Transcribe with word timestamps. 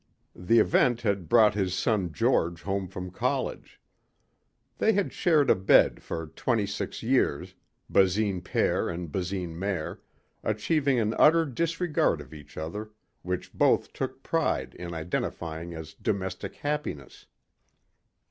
The 0.35 0.57
event 0.57 1.01
had 1.01 1.29
brought 1.29 1.53
his 1.53 1.75
son 1.77 2.11
George 2.11 2.63
home 2.63 2.87
from 2.87 3.11
college. 3.11 3.79
They 4.79 4.93
had 4.93 5.13
shared 5.13 5.51
a 5.51 5.55
bed 5.55 6.01
for 6.01 6.25
twenty 6.25 6.65
six 6.65 7.03
years, 7.03 7.53
Basine 7.87 8.41
père 8.41 8.91
and 8.91 9.11
Basine 9.11 9.53
mère, 9.53 9.99
achieving 10.43 10.99
an 10.99 11.13
utter 11.19 11.45
disregard 11.45 12.19
of 12.19 12.33
each 12.33 12.57
other 12.57 12.89
which 13.21 13.53
both 13.53 13.93
took 13.93 14.23
pride 14.23 14.73
in 14.73 14.95
identifying 14.95 15.75
as 15.75 15.93
domestic 15.93 16.55
happiness. 16.55 17.27